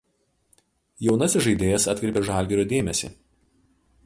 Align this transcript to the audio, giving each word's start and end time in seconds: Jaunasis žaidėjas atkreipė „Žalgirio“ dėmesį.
Jaunasis 1.07 1.45
žaidėjas 1.49 1.87
atkreipė 1.95 2.27
„Žalgirio“ 2.31 2.67
dėmesį. 2.73 3.13